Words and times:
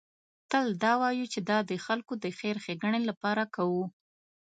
تل 0.51 0.65
دا 0.83 0.93
وایو 1.01 1.25
چې 1.33 1.39
دا 1.49 1.57
د 1.69 1.73
خلکو 1.85 2.13
د 2.23 2.25
خیر 2.37 2.55
ښېګڼې 2.63 3.01
لپاره 3.09 3.43
کوو. 3.55 3.83